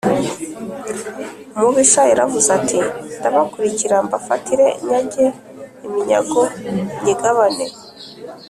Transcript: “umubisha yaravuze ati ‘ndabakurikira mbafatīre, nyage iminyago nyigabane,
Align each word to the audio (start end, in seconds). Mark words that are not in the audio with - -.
“umubisha 1.55 2.01
yaravuze 2.11 2.49
ati 2.59 2.79
‘ndabakurikira 3.19 3.95
mbafatīre, 4.05 4.65
nyage 4.87 5.25
iminyago 5.85 6.41
nyigabane, 7.03 7.65